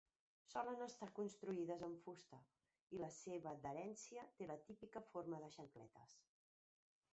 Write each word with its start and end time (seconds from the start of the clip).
Solen 0.51 0.79
estar 0.85 1.07
construïdes 1.19 1.83
en 1.87 1.93
fusta 2.05 2.39
i 2.97 3.03
la 3.03 3.11
seva 3.19 3.53
adherència 3.53 4.25
té 4.41 4.49
la 4.53 4.59
típica 4.67 5.07
forma 5.13 5.43
de 5.47 5.55
xancletes. 5.61 6.19